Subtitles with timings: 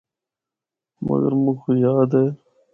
[1.05, 2.25] مگر مُک یاد اے۔